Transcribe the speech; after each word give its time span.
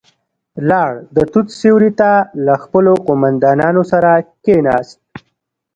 لاړ، 0.69 0.91
د 1.15 1.17
توت 1.31 1.47
سيورې 1.59 1.91
ته 1.99 2.11
له 2.45 2.55
خپلو 2.63 2.91
قوماندانانو 3.07 3.81
سره 3.91 4.11
کېناست. 4.45 4.99